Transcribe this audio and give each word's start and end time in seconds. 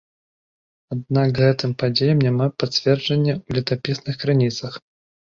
Аднак 0.93 1.27
гэтым 1.39 1.75
падзеям 1.83 2.19
няма 2.29 2.47
падцверджання 2.63 3.33
ў 3.35 3.49
летапісных 3.59 4.15
крыніцах. 4.25 4.73